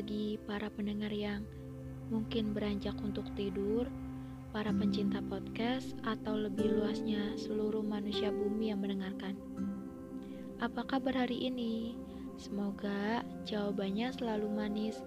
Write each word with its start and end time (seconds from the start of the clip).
bagi 0.00 0.40
para 0.48 0.72
pendengar 0.72 1.12
yang 1.12 1.44
mungkin 2.08 2.56
beranjak 2.56 2.96
untuk 3.04 3.28
tidur, 3.36 3.84
para 4.48 4.72
pencinta 4.72 5.20
podcast, 5.20 5.92
atau 6.08 6.40
lebih 6.40 6.72
luasnya 6.72 7.36
seluruh 7.36 7.84
manusia 7.84 8.32
bumi 8.32 8.72
yang 8.72 8.80
mendengarkan. 8.80 9.36
Apa 10.56 10.88
kabar 10.88 11.12
hari 11.12 11.52
ini? 11.52 12.00
Semoga 12.40 13.20
jawabannya 13.44 14.08
selalu 14.16 14.48
manis 14.48 15.04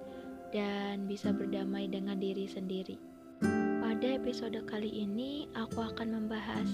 dan 0.54 1.10
bisa 1.10 1.34
berdamai 1.34 1.90
dengan 1.90 2.22
diri 2.22 2.46
sendiri. 2.46 3.02
Pada 3.82 4.06
episode 4.14 4.62
kali 4.70 4.94
ini, 4.94 5.50
aku 5.58 5.90
akan 5.90 6.22
membahas 6.22 6.70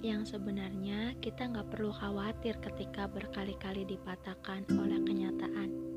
yang 0.00 0.24
sebenarnya 0.24 1.12
kita 1.20 1.44
nggak 1.44 1.76
perlu 1.76 1.92
khawatir 1.92 2.56
ketika 2.64 3.04
berkali-kali 3.04 3.84
dipatahkan 3.84 4.64
oleh 4.80 4.96
kenyataan. 5.04 5.89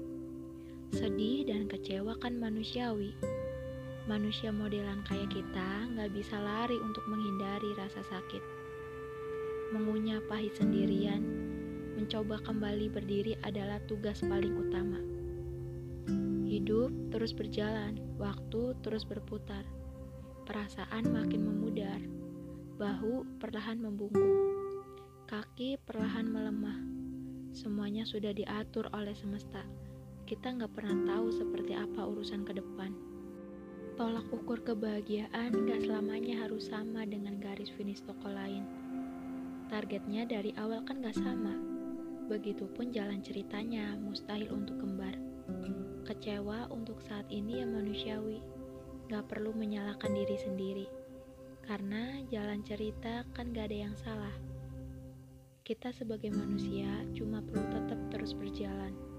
Sedih 0.93 1.41
dan 1.49 1.65
kecewa 1.65 2.13
kan 2.21 2.37
manusiawi. 2.37 3.17
Manusia 4.05 4.53
modelan 4.53 5.01
kayak 5.09 5.33
kita 5.33 5.89
nggak 5.89 6.13
bisa 6.13 6.37
lari 6.37 6.77
untuk 6.77 7.01
menghindari 7.09 7.73
rasa 7.73 8.05
sakit. 8.05 8.43
Mengunyah 9.73 10.21
pahit 10.29 10.53
sendirian, 10.53 11.25
mencoba 11.97 12.37
kembali 12.45 12.93
berdiri 12.93 13.33
adalah 13.41 13.81
tugas 13.89 14.21
paling 14.21 14.53
utama. 14.53 15.01
Hidup 16.45 16.93
terus 17.09 17.33
berjalan, 17.33 17.97
waktu 18.21 18.77
terus 18.85 19.01
berputar. 19.01 19.65
Perasaan 20.45 21.09
makin 21.09 21.41
memudar, 21.41 21.97
bahu 22.77 23.41
perlahan 23.41 23.81
membungkuk, 23.81 24.37
kaki 25.25 25.81
perlahan 25.89 26.29
melemah. 26.29 26.77
Semuanya 27.49 28.05
sudah 28.05 28.29
diatur 28.29 28.93
oleh 28.93 29.17
semesta. 29.17 29.65
Kita 30.33 30.49
nggak 30.49 30.73
pernah 30.73 30.97
tahu 31.13 31.29
seperti 31.29 31.77
apa 31.77 32.09
urusan 32.09 32.41
ke 32.41 32.57
depan. 32.57 32.89
Tolak 33.93 34.25
ukur 34.33 34.65
kebahagiaan 34.65 35.53
gak 35.69 35.85
selamanya 35.85 36.41
harus 36.41 36.73
sama 36.73 37.05
dengan 37.05 37.37
garis 37.37 37.69
finish 37.69 38.01
toko 38.01 38.33
lain. 38.33 38.65
Targetnya 39.69 40.25
dari 40.25 40.49
awal 40.57 40.81
kan 40.89 41.05
gak 41.05 41.13
sama. 41.13 41.53
Begitupun 42.33 42.89
jalan 42.89 43.21
ceritanya 43.21 43.93
mustahil 43.93 44.49
untuk 44.49 44.81
kembar. 44.81 45.13
Kecewa 46.09 46.65
untuk 46.73 46.97
saat 47.05 47.29
ini 47.29 47.61
ya 47.61 47.69
manusiawi. 47.69 48.41
Gak 49.13 49.29
perlu 49.29 49.53
menyalahkan 49.53 50.17
diri 50.17 50.37
sendiri. 50.41 50.87
Karena 51.61 52.25
jalan 52.33 52.65
cerita 52.65 53.21
kan 53.37 53.53
gak 53.53 53.69
ada 53.69 53.85
yang 53.85 53.93
salah. 54.01 54.33
Kita 55.61 55.93
sebagai 55.93 56.33
manusia 56.33 56.89
cuma 57.13 57.37
perlu 57.45 57.69
tetap 57.69 58.01
terus 58.09 58.33
berjalan. 58.33 59.12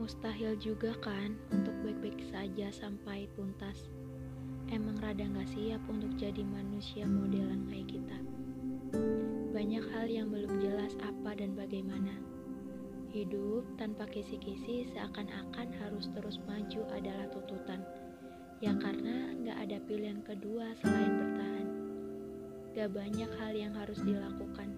Mustahil 0.00 0.56
juga 0.56 0.96
kan 1.04 1.36
untuk 1.52 1.74
baik-baik 1.84 2.20
saja 2.32 2.72
sampai 2.72 3.28
tuntas 3.36 3.92
emang 4.72 4.96
rada 5.04 5.28
gak 5.28 5.52
siap 5.52 5.84
untuk 5.84 6.16
jadi 6.16 6.40
manusia 6.48 7.04
modelan 7.04 7.68
kayak 7.68 7.92
kita. 7.92 8.18
Banyak 9.52 9.84
hal 9.92 10.08
yang 10.08 10.32
belum 10.32 10.64
jelas 10.64 10.96
apa 11.04 11.36
dan 11.36 11.52
bagaimana. 11.52 12.16
Hidup 13.12 13.68
tanpa 13.76 14.08
kisi-kisi 14.08 14.88
seakan-akan 14.96 15.68
harus 15.76 16.08
terus 16.16 16.40
maju 16.48 16.88
adalah 16.96 17.28
tuntutan. 17.28 17.84
Ya 18.64 18.72
karena 18.80 19.36
gak 19.44 19.58
ada 19.68 19.78
pilihan 19.84 20.24
kedua 20.24 20.72
selain 20.80 21.20
bertahan. 21.20 21.68
Gak 22.72 22.90
banyak 22.96 23.30
hal 23.36 23.52
yang 23.52 23.76
harus 23.76 24.00
dilakukan. 24.00 24.72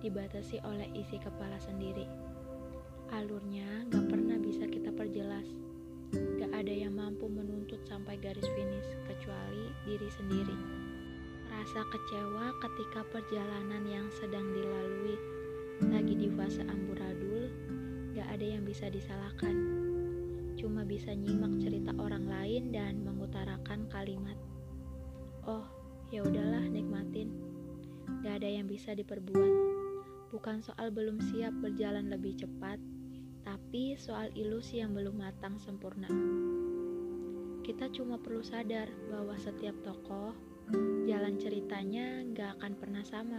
Dibatasi 0.00 0.64
oleh 0.64 0.88
isi 0.96 1.20
kepala 1.20 1.60
sendiri. 1.60 2.08
Alurnya 3.12 3.68
gak 3.92 3.99
ada 6.70 6.86
yang 6.86 6.94
mampu 6.94 7.26
menuntut 7.26 7.82
sampai 7.90 8.14
garis 8.22 8.46
finish 8.54 8.86
kecuali 9.02 9.74
diri 9.82 10.06
sendiri. 10.06 10.54
Rasa 11.50 11.82
kecewa 11.82 12.46
ketika 12.62 13.02
perjalanan 13.10 13.82
yang 13.90 14.06
sedang 14.22 14.54
dilalui 14.54 15.18
lagi 15.90 16.14
di 16.14 16.30
fase 16.30 16.62
amburadul, 16.62 17.50
gak 18.14 18.38
ada 18.38 18.46
yang 18.54 18.62
bisa 18.62 18.86
disalahkan. 18.86 19.50
Cuma 20.54 20.86
bisa 20.86 21.10
nyimak 21.10 21.58
cerita 21.58 21.90
orang 21.98 22.30
lain 22.30 22.70
dan 22.70 23.02
mengutarakan 23.02 23.90
kalimat. 23.90 24.38
Oh, 25.42 25.66
ya 26.14 26.22
udahlah 26.22 26.70
nikmatin. 26.70 27.34
Gak 28.22 28.46
ada 28.46 28.46
yang 28.46 28.70
bisa 28.70 28.94
diperbuat. 28.94 29.54
Bukan 30.30 30.62
soal 30.62 30.94
belum 30.94 31.18
siap 31.34 31.50
berjalan 31.66 32.14
lebih 32.14 32.38
cepat, 32.38 32.78
tapi 33.42 33.98
soal 33.98 34.30
ilusi 34.38 34.78
yang 34.78 34.94
belum 34.94 35.18
matang 35.18 35.58
sempurna. 35.58 36.06
Kita 37.70 37.86
cuma 37.94 38.18
perlu 38.18 38.42
sadar 38.42 38.90
bahwa 39.14 39.38
setiap 39.38 39.78
tokoh, 39.86 40.34
jalan 41.06 41.38
ceritanya 41.38 42.26
gak 42.34 42.58
akan 42.58 42.74
pernah 42.74 43.06
sama, 43.06 43.38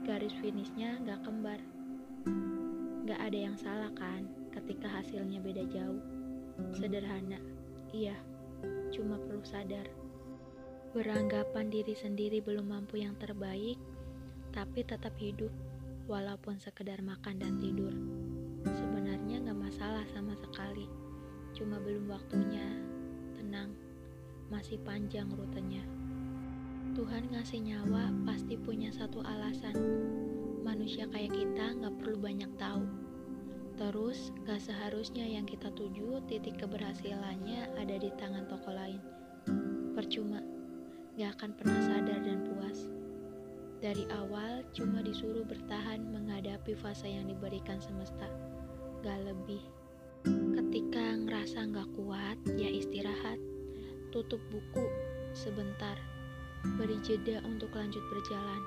garis 0.00 0.32
finishnya 0.40 0.96
gak 1.04 1.20
kembar. 1.28 1.60
Gak 3.04 3.20
ada 3.20 3.36
yang 3.36 3.60
salah 3.60 3.92
kan 3.92 4.24
ketika 4.48 4.88
hasilnya 4.88 5.44
beda 5.44 5.68
jauh. 5.68 6.00
Sederhana, 6.72 7.36
iya, 7.92 8.16
cuma 8.96 9.20
perlu 9.20 9.44
sadar. 9.44 9.92
Beranggapan 10.96 11.68
diri 11.68 11.92
sendiri 11.92 12.40
belum 12.40 12.64
mampu 12.64 13.04
yang 13.04 13.12
terbaik, 13.20 13.76
tapi 14.56 14.88
tetap 14.88 15.12
hidup, 15.20 15.52
walaupun 16.08 16.56
sekedar 16.56 17.04
makan 17.04 17.36
dan 17.36 17.60
tidur. 17.60 17.92
Sebenarnya 18.64 19.44
gak 19.44 19.60
masalah 19.68 20.08
sama 20.16 20.32
sekali, 20.40 20.88
cuma 21.52 21.76
belum 21.76 22.08
waktunya. 22.08 22.89
Tenang, 23.40 23.72
masih 24.52 24.76
panjang 24.84 25.24
rutenya. 25.32 25.80
Tuhan 26.92 27.32
ngasih 27.32 27.64
nyawa 27.64 28.12
pasti 28.28 28.60
punya 28.60 28.92
satu 28.92 29.24
alasan. 29.24 29.72
Manusia 30.60 31.08
kayak 31.08 31.32
kita 31.32 31.72
gak 31.80 31.96
perlu 32.04 32.20
banyak 32.20 32.52
tahu. 32.60 32.84
Terus, 33.80 34.28
gak 34.44 34.60
seharusnya 34.60 35.24
yang 35.24 35.48
kita 35.48 35.72
tuju 35.72 36.20
titik 36.28 36.60
keberhasilannya 36.60 37.80
ada 37.80 37.96
di 37.96 38.12
tangan 38.20 38.44
toko 38.44 38.76
lain. 38.76 39.00
Percuma, 39.96 40.44
gak 41.16 41.40
akan 41.40 41.56
pernah 41.56 41.80
sadar 41.80 42.20
dan 42.20 42.44
puas. 42.44 42.92
Dari 43.80 44.04
awal 44.20 44.68
cuma 44.76 45.00
disuruh 45.00 45.48
bertahan 45.48 46.04
menghadapi 46.12 46.76
fase 46.76 47.08
yang 47.08 47.24
diberikan 47.24 47.80
semesta 47.80 48.28
gak 49.00 49.24
lebih. 49.24 49.79
Ketika 50.70 51.02
ngerasa 51.26 51.66
gak 51.74 51.90
kuat, 51.98 52.38
ya 52.54 52.70
istirahat. 52.70 53.42
Tutup 54.14 54.38
buku 54.54 54.86
sebentar. 55.34 55.98
Beri 56.78 56.94
jeda 57.02 57.42
untuk 57.42 57.74
lanjut 57.74 57.98
berjalan. 58.06 58.62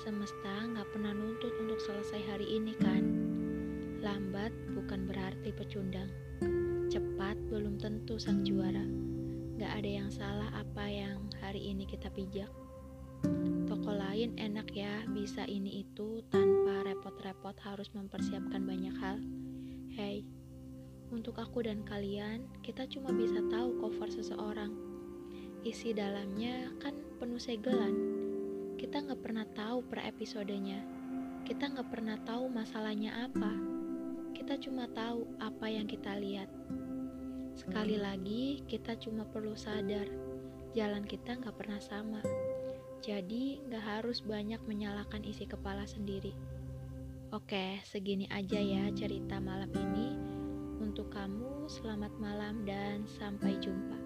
Semesta 0.00 0.64
gak 0.64 0.88
pernah 0.96 1.12
nuntut 1.12 1.52
untuk 1.60 1.76
selesai 1.76 2.24
hari 2.24 2.56
ini 2.56 2.72
kan? 2.80 3.04
Lambat 4.00 4.48
bukan 4.72 5.04
berarti 5.04 5.52
pecundang. 5.52 6.08
Cepat 6.88 7.36
belum 7.52 7.76
tentu 7.84 8.16
sang 8.16 8.40
juara. 8.40 8.88
Gak 9.60 9.84
ada 9.84 9.90
yang 9.92 10.08
salah 10.08 10.48
apa 10.56 10.88
yang 10.88 11.28
hari 11.44 11.68
ini 11.68 11.84
kita 11.84 12.08
pijak. 12.16 12.48
Toko 13.68 13.92
lain 13.92 14.40
enak 14.40 14.72
ya, 14.72 15.04
bisa 15.12 15.44
ini 15.44 15.84
itu 15.84 16.24
tanpa 16.32 16.80
repot-repot 16.88 17.60
harus 17.60 17.92
mempersiapkan 17.92 18.64
banyak 18.64 18.96
hal. 18.96 19.20
Hey, 19.92 20.24
untuk 21.14 21.38
aku 21.38 21.62
dan 21.62 21.86
kalian, 21.86 22.50
kita 22.66 22.86
cuma 22.90 23.14
bisa 23.14 23.38
tahu 23.46 23.78
cover 23.78 24.10
seseorang. 24.10 24.74
Isi 25.62 25.94
dalamnya 25.94 26.70
kan 26.82 26.94
penuh 27.18 27.38
segelan. 27.38 27.94
Kita 28.74 29.02
nggak 29.02 29.20
pernah 29.22 29.46
tahu 29.54 29.86
per 29.86 30.02
episodenya. 30.02 30.82
Kita 31.46 31.70
nggak 31.70 31.88
pernah 31.90 32.18
tahu 32.26 32.50
masalahnya 32.50 33.30
apa. 33.30 33.54
Kita 34.34 34.58
cuma 34.58 34.90
tahu 34.90 35.26
apa 35.38 35.66
yang 35.70 35.86
kita 35.86 36.18
lihat. 36.18 36.50
Sekali 37.56 37.96
lagi, 37.96 38.60
kita 38.68 39.00
cuma 39.00 39.24
perlu 39.24 39.56
sadar, 39.56 40.04
jalan 40.76 41.08
kita 41.08 41.40
nggak 41.40 41.56
pernah 41.56 41.80
sama. 41.80 42.20
Jadi, 43.00 43.64
nggak 43.64 43.84
harus 43.84 44.20
banyak 44.20 44.60
menyalahkan 44.68 45.24
isi 45.24 45.48
kepala 45.48 45.88
sendiri. 45.88 46.36
Oke, 47.32 47.80
segini 47.88 48.28
aja 48.28 48.60
ya 48.60 48.92
cerita 48.92 49.40
malam 49.40 49.72
ini. 49.72 50.35
Selamat 51.66 52.14
malam 52.22 52.62
dan 52.62 53.02
sampai 53.18 53.58
jumpa. 53.58 54.05